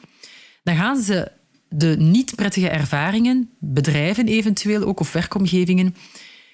Dan 0.63 0.75
gaan 0.75 1.01
ze 1.01 1.31
de 1.69 1.95
niet 1.97 2.35
prettige 2.35 2.69
ervaringen, 2.69 3.49
bedrijven 3.59 4.27
eventueel 4.27 4.83
ook 4.83 4.99
of 4.99 5.11
werkomgevingen, 5.11 5.95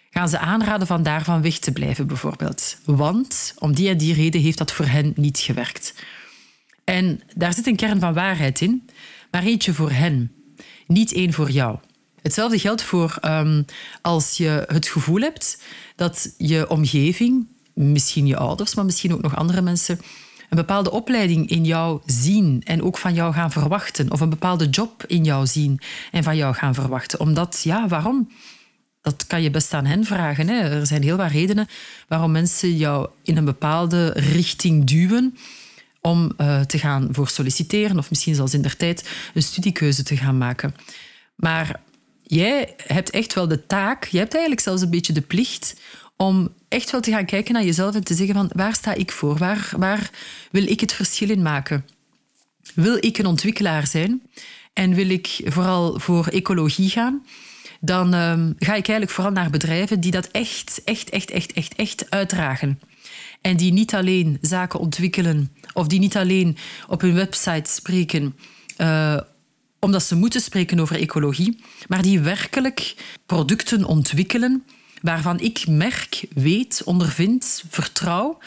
gaan 0.10 0.30
ze 0.30 0.40
aanraden 0.40 0.88
van 0.88 1.04
daarvan 1.04 1.42
weg 1.42 1.58
te 1.58 1.72
blijven, 1.72 2.08
bijvoorbeeld. 2.08 2.78
Want 2.86 3.54
om 3.58 3.76
die 3.76 3.90
en 3.90 3.98
die 3.98 4.14
reden 4.14 4.42
heeft 4.42 4.58
dat 4.58 4.72
voor 4.72 4.86
hen 4.86 5.14
niet 5.16 5.40
gewerkt. 5.40 5.94
En 6.84 7.22
daar 7.36 7.54
zit 7.54 7.68
een 7.68 7.76
kern 7.76 8.00
van 8.00 8.14
waarheid 8.14 8.62
in, 8.62 8.90
maar 9.32 9.44
eentje 9.44 9.74
voor 9.74 9.92
hen, 9.92 10.32
niet 10.88 11.14
één 11.14 11.34
voor 11.34 11.50
jou. 11.50 11.78
Hetzelfde 12.22 12.60
geldt 12.60 12.82
voor 12.82 13.18
um, 13.26 13.66
als 14.02 14.38
je 14.38 14.66
het 14.68 14.88
gevoel 14.88 15.22
hebt 15.22 15.64
dat 15.96 16.34
je 16.38 16.70
omgeving, 16.70 17.48
misschien 17.74 18.28
je 18.28 18.38
ouders, 18.38 18.76
maar 18.76 18.86
misschien 18.86 19.14
ook 19.14 19.22
nog 19.22 19.36
andere 19.36 19.62
mensen, 19.62 20.00
een 20.50 20.58
bepaalde 20.58 20.92
opleiding 20.92 21.50
in 21.50 21.66
jou 21.66 22.02
zien 22.06 22.62
en 22.66 22.84
ook 22.84 22.98
van 22.98 23.14
jou 23.14 23.34
gaan 23.34 23.52
verwachten, 23.52 24.12
of 24.12 24.22
een 24.22 24.30
bepaalde 24.30 24.70
job 24.70 25.04
in 25.08 25.24
jou 25.24 25.48
zien 25.48 25.80
en 26.12 26.24
van 26.24 26.36
jou 26.36 26.54
gaan 26.56 26.74
verwachten. 26.74 27.20
Omdat, 27.20 27.62
ja, 27.64 27.88
waarom? 27.88 28.30
Dat 29.02 29.28
kan 29.28 29.42
je 29.42 29.50
best 29.50 29.74
aan 29.74 29.86
hen 29.86 30.06
vragen. 30.06 30.48
Hè. 30.48 30.60
Er 30.60 30.86
zijn 30.86 31.04
heel 31.04 31.18
wat 31.18 31.32
redenen 31.32 31.68
waarom 32.08 32.32
mensen 32.32 32.78
jou 32.78 33.10
in 33.24 33.38
een 33.38 33.46
bepaalde 33.46 34.10
richting 34.10 34.86
duwen 34.86 35.38
om 36.02 36.32
uh, 36.38 36.62
te 36.62 36.80
gaan 36.80 37.08
voor 37.12 37.28
solliciteren 37.28 37.98
of 37.98 38.10
misschien 38.10 38.36
zelfs 38.36 38.54
in 38.54 38.62
der 38.62 38.78
tijd 38.78 39.10
een 39.34 39.44
studiekeuze 39.44 40.04
te 40.04 40.18
gaan 40.18 40.38
maken. 40.38 40.76
Maar 41.36 41.82
jij 42.24 42.74
hebt 42.78 43.10
echt 43.10 43.34
wel 43.34 43.48
de 43.48 43.66
taak, 43.66 44.06
je 44.06 44.18
hebt 44.18 44.34
eigenlijk 44.34 44.64
zelfs 44.64 44.82
een 44.82 44.90
beetje 44.90 45.14
de 45.14 45.22
plicht 45.22 45.76
om 46.16 46.54
echt 46.68 46.92
wel 46.92 47.02
te 47.02 47.12
gaan 47.12 47.26
kijken 47.26 47.54
naar 47.54 47.64
jezelf 47.64 47.96
en 47.96 48.04
te 48.04 48.14
zeggen 48.14 48.36
van 48.36 48.52
waar 48.54 48.76
sta 48.76 48.94
ik 48.94 49.12
voor? 49.12 49.38
Waar, 49.38 49.72
waar 49.78 50.10
wil 50.52 50.68
ik 50.68 50.80
het 50.80 50.94
verschil 50.94 51.30
in 51.30 51.42
maken? 51.42 51.86
Wil 52.76 52.98
ik 53.00 53.18
een 53.18 53.26
ontwikkelaar 53.26 53.88
zijn 53.88 54.22
en 54.74 54.94
wil 54.94 55.10
ik 55.10 55.42
vooral 55.46 56.00
voor 56.00 56.28
ecologie 56.28 56.90
gaan? 56.90 57.26
Dan 57.80 58.14
um, 58.14 58.56
ga 58.58 58.72
ik 58.76 58.88
eigenlijk 58.88 59.12
vooral 59.12 59.34
naar 59.34 59.50
bedrijven 59.50 60.00
die 60.00 60.12
dat 60.12 60.28
echt, 60.28 60.82
echt, 60.86 61.10
echt, 61.10 61.32
echt, 61.32 61.54
echt, 61.54 61.76
echt 61.76 62.06
uitdragen. 62.10 62.80
En 63.42 63.58
die 63.58 63.74
niet 63.74 63.94
alleen 63.94 64.38
zaken 64.42 64.80
ontwikkelen 64.80 65.52
of 65.74 65.88
die 65.88 66.00
niet 66.00 66.18
alleen 66.18 66.58
op 66.88 67.02
hun 67.02 67.14
website 67.14 67.72
spreken 67.72 68.36
uh, 68.78 69.20
omdat 69.80 70.04
ze 70.04 70.16
moeten 70.16 70.42
spreken 70.42 70.80
over 70.80 70.96
ecologie, 70.96 71.60
maar 71.88 72.02
die 72.02 72.20
werkelijk 72.20 72.96
producten 73.26 73.86
ontwikkelen 73.86 74.64
waarvan 75.02 75.40
ik 75.40 75.68
merk, 75.68 76.26
weet, 76.34 76.82
ondervind, 76.86 77.64
vertrouw 77.70 78.38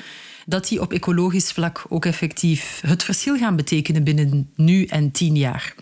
dat 0.47 0.69
die 0.69 0.81
op 0.81 0.93
ecologisch 0.93 1.53
vlak 1.53 1.85
ook 1.89 2.05
effectief 2.05 2.81
het 2.87 3.03
verschil 3.03 3.37
gaan 3.37 3.57
betekenen 3.57 4.05
binnen 4.05 4.51
nu 4.57 4.85
en 4.85 5.11
tien 5.11 5.37
jaar. 5.37 5.75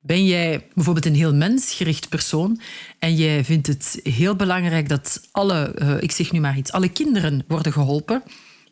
Ben 0.00 0.26
jij 0.26 0.66
bijvoorbeeld 0.74 1.06
een 1.06 1.14
heel 1.14 1.34
mensgericht 1.34 2.08
persoon 2.08 2.60
en 2.98 3.16
jij 3.16 3.44
vindt 3.44 3.66
het 3.66 4.00
heel 4.02 4.36
belangrijk 4.36 4.88
dat 4.88 5.28
alle, 5.30 5.74
uh, 5.78 6.02
ik 6.02 6.12
zeg 6.12 6.32
nu 6.32 6.40
maar 6.40 6.56
iets, 6.56 6.72
alle 6.72 6.88
kinderen 6.88 7.44
worden 7.48 7.72
geholpen, 7.72 8.22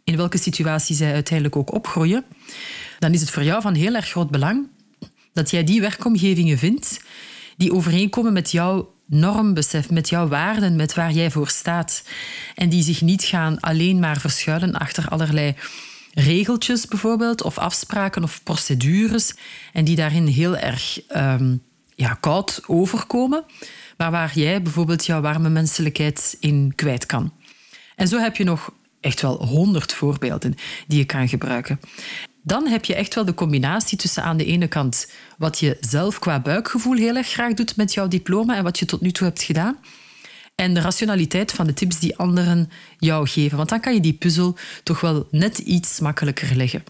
in 0.04 0.16
welke 0.16 0.38
situatie 0.38 0.97
zij 0.97 1.12
uiteindelijk 1.12 1.56
ook 1.56 1.75
opgroeien, 1.75 2.25
dan 2.99 3.12
is 3.12 3.20
het 3.20 3.30
voor 3.30 3.44
jou 3.44 3.62
van 3.62 3.75
heel 3.75 3.94
erg 3.94 4.08
groot 4.08 4.30
belang 4.30 4.68
dat 5.32 5.50
jij 5.50 5.64
die 5.64 5.80
werkomgevingen 5.80 6.58
vindt 6.58 7.00
die 7.58 7.73
overeenkomen 7.73 8.32
met 8.32 8.50
jouw 8.50 8.94
normbesef, 9.06 9.90
met 9.90 10.08
jouw 10.08 10.28
waarden, 10.28 10.76
met 10.76 10.94
waar 10.94 11.12
jij 11.12 11.30
voor 11.30 11.49
staat. 11.49 12.04
En 12.54 12.68
die 12.68 12.82
zich 12.82 13.00
niet 13.00 13.25
gaan 13.25 13.61
alleen 13.61 13.99
maar 13.99 14.20
verschuilen 14.20 14.75
achter 14.75 15.08
allerlei 15.08 15.54
regeltjes 16.19 16.87
bijvoorbeeld, 16.87 17.43
of 17.43 17.59
afspraken 17.59 18.23
of 18.23 18.43
procedures, 18.43 19.35
en 19.73 19.85
die 19.85 19.97
daarin 19.97 20.27
heel 20.27 20.57
erg 20.57 21.01
um, 21.17 21.63
ja, 21.95 22.15
koud 22.15 22.63
overkomen, 22.67 23.45
maar 23.97 24.11
waar 24.11 24.33
jij 24.35 24.63
bijvoorbeeld 24.63 25.07
jouw 25.07 25.21
warme 25.21 25.49
menselijkheid 25.49 26.37
in 26.41 26.73
kwijt 26.75 27.07
kan. 27.07 27.33
En 27.97 28.09
zo 28.09 28.19
heb 28.19 28.37
je 28.37 28.45
nog 28.45 28.71
echt 29.01 29.21
wel 29.21 29.47
honderd 29.47 29.93
voorbeelden 29.93 30.55
die 30.87 30.99
je 30.99 31.05
kan 31.05 31.29
gebruiken. 31.29 31.81
Dan 32.43 32.67
heb 32.67 32.85
je 32.85 32.95
echt 32.95 33.15
wel 33.15 33.25
de 33.25 33.35
combinatie 33.35 33.99
tussen 33.99 34.23
aan 34.23 34.37
de 34.37 34.45
ene 34.45 34.69
kant 34.69 35.13
wat 35.39 35.59
je 35.59 35.77
zelf 35.81 36.19
qua 36.19 36.41
buikgevoel 36.41 36.97
heel 36.97 37.17
erg 37.17 37.29
graag 37.29 37.55
doet 37.55 37.77
met 37.77 37.95
jouw 37.95 38.09
diploma 38.09 38.57
en 38.57 38.63
wat 38.63 38.79
je 38.79 38.85
tot 38.85 39.01
nu 39.01 39.11
toe 39.11 39.27
hebt 39.27 39.43
gedaan. 39.43 39.79
En 40.61 40.75
de 40.75 40.81
rationaliteit 40.81 41.53
van 41.53 41.67
de 41.67 41.73
tips 41.73 41.99
die 41.99 42.17
anderen 42.17 42.71
jou 42.99 43.29
geven. 43.29 43.57
Want 43.57 43.69
dan 43.69 43.81
kan 43.81 43.95
je 43.95 44.00
die 44.00 44.12
puzzel 44.12 44.57
toch 44.83 45.00
wel 45.00 45.29
net 45.31 45.59
iets 45.59 46.00
makkelijker 46.00 46.57
leggen. 46.57 46.85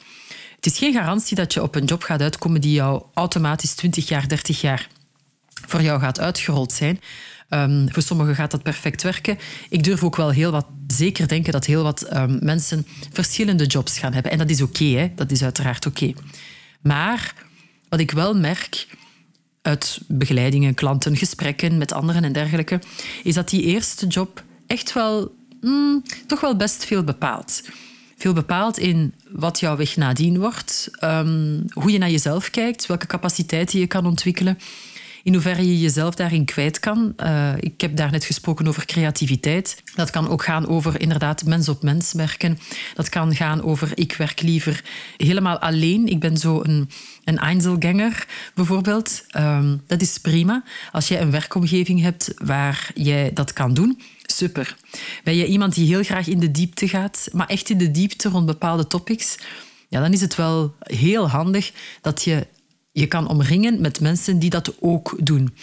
Het 0.57 0.67
is 0.67 0.79
geen 0.79 0.93
garantie 0.93 1.37
dat 1.37 1.55
je 1.55 1.63
op 1.63 1.75
een 1.75 1.85
job 1.85 2.03
gaat 2.03 2.21
uitkomen 2.21 2.61
die 2.61 2.73
jou 2.73 3.03
automatisch 3.15 3.75
20 3.75 4.09
jaar, 4.09 4.29
30 4.29 4.61
jaar 4.61 4.89
voor 5.67 5.83
jou 5.83 6.01
gaat 6.01 6.21
uitgerold 6.21 6.73
zijn. 6.73 7.01
Um, 7.51 7.93
voor 7.93 8.03
sommigen 8.03 8.35
gaat 8.35 8.51
dat 8.51 8.63
perfect 8.63 9.03
werken. 9.03 9.39
Ik 9.69 9.85
durf 9.85 10.05
ook 10.05 10.17
wel 10.17 10.31
heel 10.31 10.51
wat 10.51 10.67
zeker 10.87 11.29
denken 11.29 11.53
dat 11.53 11.65
heel 11.65 11.83
wat 11.83 12.15
um, 12.15 12.39
mensen 12.43 12.87
verschillende 13.13 13.67
jobs 13.67 13.99
gaan 13.99 14.13
hebben. 14.13 14.33
En 14.33 14.39
dat 14.39 14.51
is 14.51 14.63
oké, 14.63 14.85
okay, 14.85 15.13
dat 15.15 15.31
is 15.31 15.43
uiteraard 15.43 15.87
oké. 15.87 16.13
Maar 16.81 17.35
wat 17.89 18.01
ik 18.01 18.11
wel 18.11 18.35
merk 18.35 18.87
uit 19.69 20.01
begeleidingen, 20.07 20.75
klanten, 20.75 21.17
gesprekken 21.17 21.79
met 21.79 21.93
anderen 21.93 22.25
en 22.25 22.33
dergelijke, 22.33 22.81
is 23.23 23.35
dat 23.35 23.49
die 23.49 23.63
eerste 23.63 24.07
job 24.07 24.43
echt 24.67 24.93
wel, 24.93 25.35
mm, 25.61 26.03
toch 26.27 26.41
wel 26.41 26.57
best 26.57 26.85
veel 26.85 27.05
bepaalt. 27.05 27.63
Veel 28.17 28.33
bepaalt 28.33 28.79
in 28.79 29.15
wat 29.31 29.61
jouw 29.61 29.77
weg 29.77 29.97
nadien 29.97 30.39
wordt, 30.39 30.91
um, 31.05 31.65
hoe 31.71 31.93
je 31.93 31.99
naar 31.99 32.11
jezelf 32.11 32.51
kijkt, 32.51 32.87
welke 32.87 33.07
capaciteiten 33.07 33.79
je 33.79 33.87
kan 33.87 34.07
ontwikkelen 34.07 34.59
in 35.23 35.33
hoeverre 35.33 35.67
je 35.67 35.81
jezelf 35.81 36.15
daarin 36.15 36.45
kwijt 36.45 36.79
kan. 36.79 37.13
Uh, 37.17 37.53
ik 37.61 37.81
heb 37.81 37.97
daar 37.97 38.11
net 38.11 38.25
gesproken 38.25 38.69
over 38.69 38.87
creativiteit. 38.87 39.83
Dat 39.95 40.11
kan 40.11 40.29
ook 40.29 40.45
gaan 40.45 40.69
over 40.69 41.01
inderdaad 41.01 41.45
mens 41.45 41.69
op 41.69 41.83
mens 41.83 42.13
werken. 42.13 42.59
Dat 42.95 43.09
kan 43.09 43.35
gaan 43.35 43.63
over 43.63 43.91
ik 43.95 44.13
werk 44.13 44.41
liever 44.41 44.85
helemaal 45.17 45.59
alleen. 45.59 46.07
Ik 46.07 46.21
ben 46.21 46.37
zo 46.37 46.61
een, 46.63 46.91
een 47.25 47.39
Einzelganger 47.39 48.27
bijvoorbeeld. 48.55 49.25
Um, 49.37 49.83
dat 49.87 50.01
is 50.01 50.19
prima. 50.19 50.63
Als 50.93 51.09
jij 51.09 51.21
een 51.21 51.31
werkomgeving 51.31 52.01
hebt 52.01 52.33
waar 52.37 52.91
jij 52.95 53.31
dat 53.33 53.53
kan 53.53 53.75
doen, 53.75 54.01
super. 54.27 54.77
Ben 55.25 55.37
je 55.37 55.47
iemand 55.47 55.75
die 55.75 55.87
heel 55.87 56.03
graag 56.03 56.27
in 56.27 56.41
de 56.41 56.51
diepte 56.51 56.89
gaat, 56.89 57.29
maar 57.33 57.47
echt 57.47 57.71
in 57.71 57.79
de 57.79 57.91
diepte 57.91 58.29
rond 58.29 58.47
bepaalde 58.47 58.87
topics, 58.87 59.37
ja, 59.89 60.01
dan 60.01 60.13
is 60.13 60.21
het 60.21 60.35
wel 60.35 60.75
heel 60.79 61.29
handig 61.29 61.73
dat 62.01 62.23
je 62.25 62.47
je 62.99 63.07
kan 63.07 63.29
omringen 63.29 63.81
met 63.81 64.01
mensen 64.01 64.39
die 64.39 64.51
dat 64.51 64.75
ook 64.81 65.17
doen. 65.21 65.55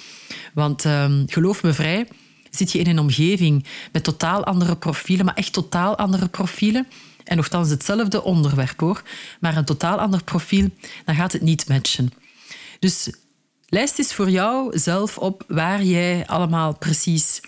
Want 0.54 0.86
um, 0.86 1.24
geloof 1.27 1.63
me 1.63 1.74
vrij, 1.74 2.08
zit 2.50 2.72
je 2.72 2.80
in 2.80 2.88
een 2.88 3.00
omgeving 3.00 3.65
met 3.92 4.04
totaal 4.04 4.44
andere 4.44 4.75
profielen, 4.75 5.25
maar 5.25 5.36
echt 5.36 5.54
totaal 5.54 5.98
andere 5.98 6.27
profielen, 6.27 6.88
en 7.24 7.36
nogthans 7.36 7.70
hetzelfde 7.70 8.24
onderwerp 8.24 8.80
hoor, 8.80 9.04
maar 9.39 9.58
een 9.58 9.65
totaal 9.65 10.00
ander 10.00 10.24
profiel, 10.24 10.70
dan 11.06 11.15
gaat 11.15 11.32
het 11.32 11.42
niet 11.42 11.68
matchen. 11.68 12.12
Dus 12.80 13.10
lijst 13.65 14.00
eens 14.00 14.13
voor 14.13 14.30
jou 14.30 14.77
zelf 14.80 15.18
op 15.18 15.44
waar 15.48 15.84
jij 15.84 16.27
allemaal 16.27 16.77
precies 16.77 17.42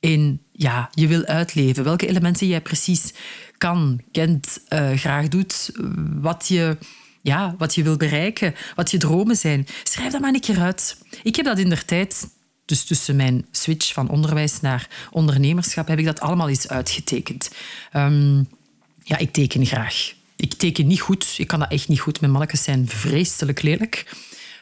in 0.00 0.40
ja, 0.52 0.90
je 0.94 1.06
wil 1.06 1.24
uitleven. 1.24 1.84
Welke 1.84 2.06
elementen 2.06 2.46
jij 2.46 2.60
precies 2.60 3.12
kan, 3.58 4.00
kent, 4.12 4.60
uh, 4.68 4.90
graag 4.90 5.28
doet. 5.28 5.70
Wat 6.20 6.48
je 6.48 6.76
ja, 7.22 7.54
wat 7.58 7.74
je 7.74 7.82
wil 7.82 7.96
bereiken, 7.96 8.54
wat 8.74 8.90
je 8.90 8.98
dromen 8.98 9.36
zijn. 9.36 9.66
Schrijf 9.82 10.12
dat 10.12 10.20
maar 10.20 10.34
een 10.34 10.40
keer 10.40 10.60
uit. 10.60 10.96
Ik 11.22 11.36
heb 11.36 11.44
dat 11.44 11.58
in 11.58 11.68
der 11.68 11.84
tijd, 11.84 12.28
dus 12.64 12.84
tussen 12.84 13.16
mijn 13.16 13.46
switch 13.50 13.92
van 13.92 14.08
onderwijs 14.08 14.60
naar 14.60 14.88
ondernemerschap, 15.10 15.88
heb 15.88 15.98
ik 15.98 16.04
dat 16.04 16.20
allemaal 16.20 16.48
eens 16.48 16.68
uitgetekend. 16.68 17.50
Um, 17.96 18.48
ja, 19.02 19.18
ik 19.18 19.32
teken 19.32 19.66
graag. 19.66 20.12
Ik 20.36 20.54
teken 20.54 20.86
niet 20.86 21.00
goed. 21.00 21.34
Ik 21.36 21.46
kan 21.46 21.58
dat 21.58 21.70
echt 21.70 21.88
niet 21.88 22.00
goed. 22.00 22.20
Mijn 22.20 22.32
mannetjes 22.32 22.62
zijn 22.62 22.88
vreselijk 22.88 23.62
lelijk. 23.62 24.16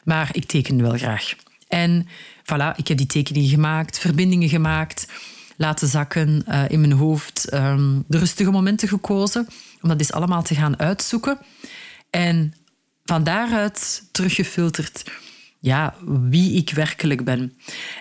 Maar 0.04 0.28
ik 0.32 0.44
teken 0.44 0.82
wel 0.82 0.96
graag. 0.96 1.34
En 1.68 2.08
voilà, 2.42 2.76
ik 2.76 2.88
heb 2.88 2.96
die 2.96 3.06
tekeningen 3.06 3.48
gemaakt, 3.48 3.98
verbindingen 3.98 4.48
gemaakt, 4.48 5.08
laten 5.56 5.88
zakken 5.88 6.44
uh, 6.48 6.62
in 6.68 6.80
mijn 6.80 6.92
hoofd, 6.92 7.52
um, 7.54 8.04
de 8.06 8.18
rustige 8.18 8.50
momenten 8.50 8.88
gekozen 8.88 9.48
om 9.80 9.88
dat 9.88 9.98
eens 9.98 10.12
allemaal 10.12 10.42
te 10.42 10.54
gaan 10.54 10.78
uitzoeken. 10.78 11.38
En 12.10 12.54
van 13.04 13.24
daaruit 13.24 14.08
teruggefilterd 14.12 15.02
ja, 15.60 15.94
wie 16.04 16.56
ik 16.56 16.70
werkelijk 16.70 17.24
ben. 17.24 17.58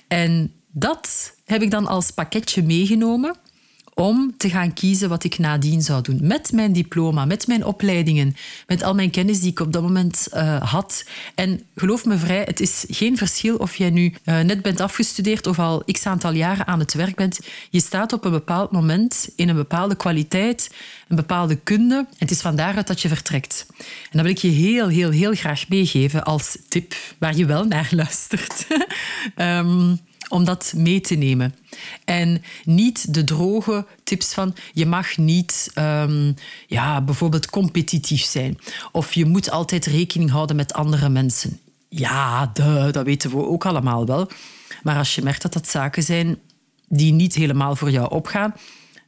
En 0.08 0.54
dat 0.72 1.36
heb 1.46 1.62
ik 1.62 1.72
dan 1.72 1.88
als 1.88 2.12
pakketje 2.12 2.64
meegenomen 2.64 3.36
om 4.00 4.34
te 4.38 4.50
gaan 4.50 4.74
kiezen 4.74 5.10
wat 5.10 5.24
ik 5.24 5.38
nadien 5.38 5.82
zou 5.82 6.02
doen. 6.02 6.20
Met 6.22 6.52
mijn 6.52 6.74
diploma, 6.74 7.26
met 7.26 7.48
mijn 7.48 7.66
opleidingen, 7.66 8.36
met 8.68 8.84
al 8.84 8.96
mijn 8.96 9.10
kennis 9.10 9.40
die 9.40 9.52
ik 9.52 9.60
op 9.60 9.74
dat 9.74 9.82
moment 9.82 10.28
uh, 10.34 10.62
had. 10.62 11.06
En 11.36 11.62
geloof 11.76 12.06
me 12.06 12.18
vrij, 12.18 12.44
het 12.46 12.60
is 12.60 12.86
geen 12.90 13.18
verschil 13.18 13.56
of 13.56 13.76
jij 13.76 13.90
nu 13.90 14.14
uh, 14.26 14.40
net 14.40 14.62
bent 14.62 14.80
afgestudeerd 14.80 15.48
of 15.48 15.60
al 15.60 15.84
x 15.92 16.06
aantal 16.06 16.32
jaren 16.32 16.68
aan 16.68 16.80
het 16.80 16.94
werk 16.94 17.16
bent. 17.16 17.40
Je 17.70 17.80
staat 17.80 18.14
op 18.14 18.26
een 18.26 18.32
bepaald 18.32 18.72
moment 18.72 19.30
in 19.36 19.50
een 19.50 19.56
bepaalde 19.56 19.96
kwaliteit, 19.96 20.72
een 21.08 21.16
bepaalde 21.16 21.56
kunde. 21.56 22.08
Het 22.18 22.32
is 22.32 22.42
van 22.42 22.56
daaruit 22.56 22.88
dat 22.88 23.02
je 23.02 23.08
vertrekt. 23.08 23.66
En 23.78 23.86
dat 24.12 24.22
wil 24.22 24.32
ik 24.32 24.38
je 24.38 24.48
heel, 24.48 24.88
heel, 24.88 25.10
heel 25.10 25.34
graag 25.34 25.70
meegeven 25.70 26.24
als 26.24 26.58
tip 26.68 26.96
waar 27.18 27.36
je 27.36 27.46
wel 27.46 27.64
naar 27.64 27.90
luistert. 28.02 28.68
um, 29.38 30.00
om 30.30 30.46
dat 30.46 30.74
mee 30.76 31.02
te 31.02 31.16
nemen. 31.16 31.56
En 32.06 32.42
niet 32.64 33.14
de 33.14 33.24
droge 33.24 33.86
tips 34.04 34.34
van 34.34 34.56
je 34.74 34.86
mag 34.86 35.18
niet 35.18 35.72
um, 35.76 36.36
ja, 36.68 37.02
bijvoorbeeld 37.02 37.50
competitief 37.50 38.24
zijn. 38.24 38.58
Of 38.92 39.14
je 39.14 39.26
moet 39.26 39.52
altijd 39.52 39.86
rekening 39.86 40.30
houden 40.30 40.56
met 40.56 40.74
andere 40.74 41.10
mensen. 41.10 41.60
Ja, 41.90 42.52
dat 42.92 43.04
weten 43.04 43.30
we 43.30 43.46
ook 43.46 43.66
allemaal 43.66 44.06
wel. 44.06 44.30
Maar 44.84 44.98
als 44.98 45.16
je 45.16 45.22
merkt 45.22 45.42
dat 45.42 45.54
dat 45.54 45.68
zaken 45.68 46.04
zijn 46.04 46.38
die 46.88 47.14
niet 47.14 47.36
helemaal 47.36 47.76
voor 47.76 47.92
jou 47.92 48.12
opgaan, 48.12 48.54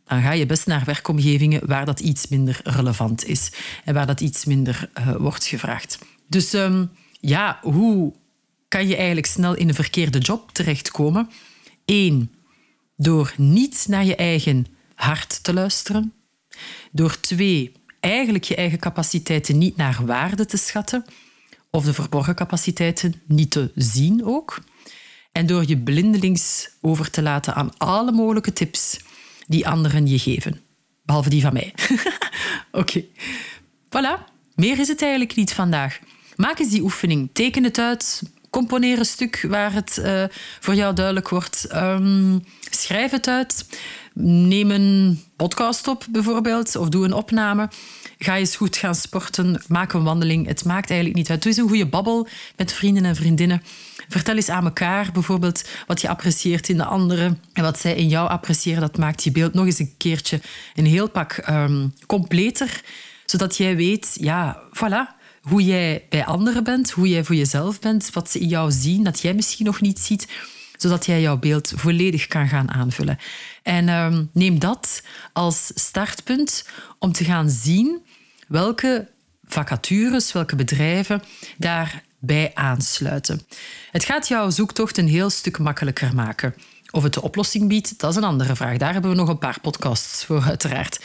dan 0.07 0.21
ga 0.21 0.31
je 0.31 0.45
best 0.45 0.67
naar 0.67 0.83
werkomgevingen 0.85 1.67
waar 1.67 1.85
dat 1.85 1.99
iets 1.99 2.27
minder 2.27 2.59
relevant 2.63 3.25
is 3.25 3.51
en 3.85 3.93
waar 3.93 4.05
dat 4.05 4.21
iets 4.21 4.45
minder 4.45 4.89
uh, 4.99 5.15
wordt 5.15 5.45
gevraagd. 5.45 5.99
Dus 6.27 6.53
um, 6.53 6.89
ja, 7.19 7.59
hoe 7.61 8.13
kan 8.71 8.87
je 8.87 8.95
eigenlijk 8.95 9.27
snel 9.27 9.55
in 9.55 9.67
een 9.67 9.73
verkeerde 9.73 10.17
job 10.17 10.51
terechtkomen. 10.51 11.29
Eén, 11.85 12.31
door 12.95 13.33
niet 13.37 13.85
naar 13.89 14.05
je 14.05 14.15
eigen 14.15 14.65
hart 14.95 15.43
te 15.43 15.53
luisteren. 15.53 16.13
Door 16.91 17.19
twee, 17.19 17.71
eigenlijk 17.99 18.43
je 18.43 18.55
eigen 18.55 18.79
capaciteiten 18.79 19.57
niet 19.57 19.75
naar 19.75 20.05
waarde 20.05 20.45
te 20.45 20.57
schatten. 20.57 21.05
Of 21.69 21.83
de 21.83 21.93
verborgen 21.93 22.35
capaciteiten 22.35 23.21
niet 23.27 23.51
te 23.51 23.71
zien 23.75 24.25
ook. 24.25 24.59
En 25.31 25.45
door 25.45 25.63
je 25.67 25.77
blindelings 25.77 26.69
over 26.81 27.09
te 27.09 27.21
laten 27.21 27.55
aan 27.55 27.77
alle 27.77 28.11
mogelijke 28.11 28.53
tips 28.53 28.99
die 29.47 29.67
anderen 29.67 30.07
je 30.07 30.19
geven. 30.19 30.61
Behalve 31.03 31.29
die 31.29 31.41
van 31.41 31.53
mij. 31.53 31.73
Oké. 32.81 33.03
Voilà. 33.85 34.29
Meer 34.55 34.79
is 34.79 34.87
het 34.87 35.01
eigenlijk 35.01 35.35
niet 35.35 35.53
vandaag. 35.53 35.99
Maak 36.35 36.59
eens 36.59 36.69
die 36.69 36.81
oefening. 36.81 37.29
Teken 37.33 37.63
het 37.63 37.77
uit 37.77 38.21
componeer 38.51 38.99
een 38.99 39.05
stuk 39.05 39.45
waar 39.49 39.73
het 39.73 39.97
uh, 39.99 40.23
voor 40.59 40.75
jou 40.75 40.93
duidelijk 40.93 41.29
wordt. 41.29 41.67
Um, 41.73 42.43
schrijf 42.69 43.11
het 43.11 43.27
uit. 43.27 43.65
Neem 44.13 44.71
een 44.71 45.21
podcast 45.35 45.87
op 45.87 46.05
bijvoorbeeld, 46.09 46.75
of 46.75 46.89
doe 46.89 47.05
een 47.05 47.13
opname. 47.13 47.69
Ga 48.17 48.37
eens 48.37 48.55
goed 48.55 48.77
gaan 48.77 48.95
sporten, 48.95 49.61
maak 49.67 49.93
een 49.93 50.03
wandeling. 50.03 50.47
Het 50.47 50.65
maakt 50.65 50.89
eigenlijk 50.89 51.19
niet 51.19 51.29
uit. 51.29 51.41
Doe 51.41 51.51
eens 51.51 51.61
een 51.61 51.67
goede 51.67 51.85
babbel 51.87 52.27
met 52.57 52.73
vrienden 52.73 53.05
en 53.05 53.15
vriendinnen. 53.15 53.63
Vertel 54.09 54.35
eens 54.35 54.49
aan 54.49 54.65
elkaar 54.65 55.09
bijvoorbeeld 55.13 55.69
wat 55.87 56.01
je 56.01 56.09
apprecieert 56.09 56.69
in 56.69 56.77
de 56.77 56.85
anderen 56.85 57.41
en 57.53 57.63
wat 57.63 57.79
zij 57.79 57.95
in 57.95 58.07
jou 58.07 58.29
appreciëren. 58.29 58.81
Dat 58.81 58.97
maakt 58.97 59.23
je 59.23 59.31
beeld 59.31 59.53
nog 59.53 59.65
eens 59.65 59.79
een 59.79 59.93
keertje 59.97 60.41
een 60.75 60.85
heel 60.85 61.09
pak 61.09 61.43
um, 61.49 61.93
completer, 62.07 62.81
zodat 63.25 63.57
jij 63.57 63.75
weet, 63.75 64.17
ja, 64.19 64.61
voilà, 64.73 65.20
hoe 65.41 65.63
jij 65.63 66.05
bij 66.09 66.25
anderen 66.25 66.63
bent, 66.63 66.91
hoe 66.91 67.09
jij 67.09 67.23
voor 67.23 67.35
jezelf 67.35 67.79
bent, 67.79 68.09
wat 68.13 68.31
ze 68.31 68.39
in 68.39 68.47
jou 68.47 68.71
zien 68.71 69.03
dat 69.03 69.19
jij 69.19 69.33
misschien 69.33 69.65
nog 69.65 69.81
niet 69.81 69.99
ziet, 69.99 70.27
zodat 70.77 71.05
jij 71.05 71.21
jouw 71.21 71.37
beeld 71.37 71.73
volledig 71.75 72.27
kan 72.27 72.47
gaan 72.47 72.71
aanvullen. 72.71 73.17
En 73.63 73.89
um, 73.89 74.29
neem 74.33 74.59
dat 74.59 75.03
als 75.33 75.71
startpunt 75.75 76.65
om 76.99 77.11
te 77.11 77.23
gaan 77.23 77.49
zien 77.49 78.05
welke 78.47 79.07
vacatures, 79.45 80.31
welke 80.31 80.55
bedrijven 80.55 81.23
daarbij 81.57 82.51
aansluiten. 82.53 83.41
Het 83.91 84.03
gaat 84.03 84.27
jouw 84.27 84.49
zoektocht 84.49 84.97
een 84.97 85.07
heel 85.07 85.29
stuk 85.29 85.57
makkelijker 85.57 86.15
maken. 86.15 86.55
Of 86.91 87.03
het 87.03 87.13
de 87.13 87.21
oplossing 87.21 87.67
biedt, 87.67 87.99
dat 87.99 88.11
is 88.11 88.15
een 88.15 88.23
andere 88.23 88.55
vraag. 88.55 88.77
Daar 88.77 88.93
hebben 88.93 89.11
we 89.11 89.17
nog 89.17 89.29
een 89.29 89.37
paar 89.37 89.59
podcasts 89.61 90.25
voor, 90.25 90.43
uiteraard. 90.43 90.99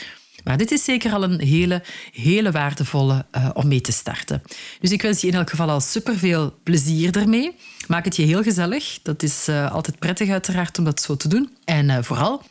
Maar 0.46 0.56
dit 0.56 0.70
is 0.70 0.84
zeker 0.84 1.12
al 1.12 1.22
een 1.22 1.40
hele, 1.40 1.82
hele 2.12 2.50
waardevolle 2.50 3.24
uh, 3.36 3.50
om 3.52 3.68
mee 3.68 3.80
te 3.80 3.92
starten. 3.92 4.42
Dus 4.80 4.90
ik 4.90 5.02
wens 5.02 5.20
je 5.20 5.26
in 5.26 5.34
elk 5.34 5.50
geval 5.50 5.70
al 5.70 5.80
superveel 5.80 6.58
plezier 6.62 7.16
ermee. 7.16 7.54
Maak 7.88 8.04
het 8.04 8.16
je 8.16 8.22
heel 8.22 8.42
gezellig. 8.42 8.98
Dat 9.02 9.22
is 9.22 9.48
uh, 9.48 9.72
altijd 9.72 9.98
prettig 9.98 10.30
uiteraard 10.30 10.78
om 10.78 10.84
dat 10.84 11.00
zo 11.00 11.16
te 11.16 11.28
doen. 11.28 11.56
En 11.64 11.88
uh, 11.88 11.98
vooral, 12.00 12.42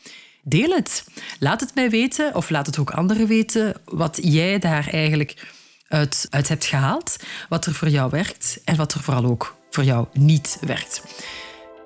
deel 0.42 0.70
het. 0.70 1.04
Laat 1.38 1.60
het 1.60 1.74
mij 1.74 1.90
weten 1.90 2.34
of 2.34 2.50
laat 2.50 2.66
het 2.66 2.78
ook 2.78 2.90
anderen 2.90 3.26
weten 3.26 3.74
wat 3.84 4.18
jij 4.22 4.58
daar 4.58 4.88
eigenlijk 4.88 5.46
uit, 5.88 6.26
uit 6.30 6.48
hebt 6.48 6.64
gehaald. 6.64 7.16
Wat 7.48 7.66
er 7.66 7.74
voor 7.74 7.88
jou 7.88 8.10
werkt 8.10 8.60
en 8.64 8.76
wat 8.76 8.94
er 8.94 9.00
vooral 9.00 9.24
ook 9.24 9.56
voor 9.70 9.84
jou 9.84 10.06
niet 10.12 10.58
werkt. 10.60 11.02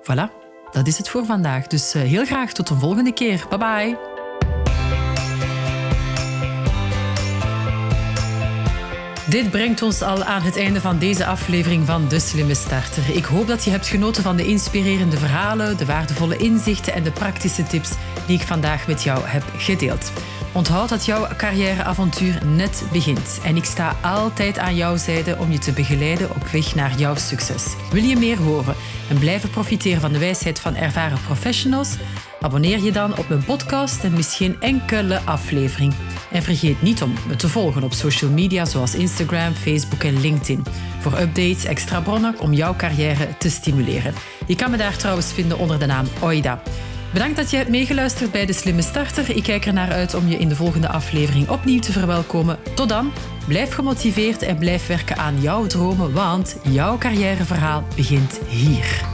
Voilà, 0.01 0.31
dat 0.71 0.87
is 0.87 0.97
het 0.97 1.09
voor 1.09 1.25
vandaag. 1.25 1.67
Dus 1.67 1.93
heel 1.93 2.25
graag 2.25 2.53
tot 2.53 2.69
een 2.69 2.79
volgende 2.79 3.13
keer. 3.13 3.45
Bye 3.49 3.57
bye. 3.57 4.10
Dit 9.31 9.51
brengt 9.51 9.81
ons 9.81 10.01
al 10.01 10.23
aan 10.23 10.41
het 10.41 10.57
einde 10.57 10.81
van 10.81 10.97
deze 10.97 11.25
aflevering 11.25 11.85
van 11.85 12.07
De 12.07 12.19
Slimme 12.19 12.53
Starter. 12.53 13.15
Ik 13.15 13.25
hoop 13.25 13.47
dat 13.47 13.63
je 13.63 13.69
hebt 13.69 13.87
genoten 13.87 14.23
van 14.23 14.35
de 14.35 14.45
inspirerende 14.45 15.17
verhalen, 15.17 15.77
de 15.77 15.85
waardevolle 15.85 16.37
inzichten 16.37 16.93
en 16.93 17.03
de 17.03 17.11
praktische 17.11 17.63
tips 17.63 17.89
die 18.27 18.39
ik 18.39 18.47
vandaag 18.47 18.87
met 18.87 19.03
jou 19.03 19.27
heb 19.27 19.43
gedeeld. 19.57 20.11
Onthoud 20.51 20.89
dat 20.89 21.05
jouw 21.05 21.27
carrièreavontuur 21.37 22.45
net 22.45 22.83
begint 22.91 23.39
en 23.43 23.55
ik 23.55 23.63
sta 23.63 23.95
altijd 24.01 24.57
aan 24.57 24.75
jouw 24.75 24.97
zijde 24.97 25.37
om 25.37 25.51
je 25.51 25.59
te 25.59 25.71
begeleiden 25.71 26.29
op 26.29 26.47
weg 26.47 26.75
naar 26.75 26.97
jouw 26.97 27.15
succes. 27.15 27.65
Wil 27.91 28.03
je 28.03 28.17
meer 28.17 28.37
horen 28.37 28.75
en 29.09 29.19
blijven 29.19 29.49
profiteren 29.49 30.01
van 30.01 30.11
de 30.11 30.19
wijsheid 30.19 30.59
van 30.59 30.75
ervaren 30.75 31.21
professionals? 31.25 31.95
Abonneer 32.41 32.83
je 32.83 32.91
dan 32.91 33.17
op 33.17 33.29
mijn 33.29 33.43
podcast 33.43 34.03
en 34.03 34.13
mis 34.13 34.35
geen 34.35 34.61
enkele 34.61 35.21
aflevering. 35.25 35.93
En 36.31 36.43
vergeet 36.43 36.81
niet 36.81 37.01
om 37.01 37.13
me 37.27 37.35
te 37.35 37.49
volgen 37.49 37.83
op 37.83 37.93
social 37.93 38.31
media 38.31 38.65
zoals 38.65 38.95
Instagram, 38.95 39.53
Facebook 39.53 40.03
en 40.03 40.21
LinkedIn. 40.21 40.63
Voor 40.99 41.19
updates, 41.19 41.65
extra 41.65 42.01
bronnen 42.01 42.39
om 42.39 42.53
jouw 42.53 42.75
carrière 42.75 43.37
te 43.37 43.49
stimuleren. 43.49 44.13
Je 44.47 44.55
kan 44.55 44.71
me 44.71 44.77
daar 44.77 44.97
trouwens 44.97 45.33
vinden 45.33 45.57
onder 45.57 45.79
de 45.79 45.85
naam 45.85 46.05
Oida. 46.21 46.61
Bedankt 47.13 47.35
dat 47.35 47.51
je 47.51 47.57
hebt 47.57 47.69
meegeluisterd 47.69 48.31
bij 48.31 48.45
De 48.45 48.53
Slimme 48.53 48.81
Starter. 48.81 49.35
Ik 49.35 49.43
kijk 49.43 49.65
er 49.65 49.73
naar 49.73 49.91
uit 49.91 50.13
om 50.13 50.27
je 50.27 50.37
in 50.37 50.49
de 50.49 50.55
volgende 50.55 50.89
aflevering 50.89 51.49
opnieuw 51.49 51.79
te 51.79 51.91
verwelkomen. 51.91 52.57
Tot 52.75 52.89
dan, 52.89 53.11
blijf 53.47 53.73
gemotiveerd 53.73 54.41
en 54.41 54.57
blijf 54.57 54.87
werken 54.87 55.17
aan 55.17 55.41
jouw 55.41 55.65
dromen, 55.67 56.13
want 56.13 56.57
jouw 56.69 56.97
carrièreverhaal 56.97 57.83
begint 57.95 58.39
hier. 58.47 59.10